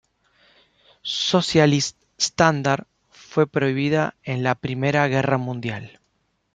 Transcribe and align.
Socialist 1.03 1.95
Standard 2.17 2.87
fue 3.11 3.45
prohibido 3.45 4.15
en 4.23 4.41
la 4.41 4.55
primera 4.55 5.07
guerra 5.07 5.37
mundial. 5.37 5.99